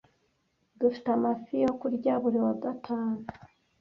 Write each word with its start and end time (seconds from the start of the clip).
Dufite 0.79 1.07
amafi 1.17 1.53
yo 1.65 1.71
kurya 1.79 2.13
buri 2.21 2.37
wa 2.45 2.53
gatanu. 2.63 3.17